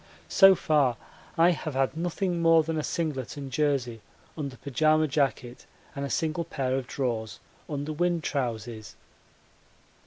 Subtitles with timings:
[0.29, 0.97] So far
[1.37, 4.01] I have had nothing more than a singlet and jersey
[4.35, 7.39] under pyjama jacket and a single pair of drawers
[7.69, 8.95] under wind trousers.